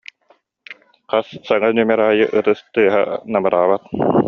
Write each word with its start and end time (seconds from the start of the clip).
Хас 1.11 1.27
саҥа 1.47 1.69
нүөмэр 1.75 2.01
аайы 2.07 2.25
ытыс 2.39 2.59
тыаһа 2.73 3.01
намыраабат 3.33 3.83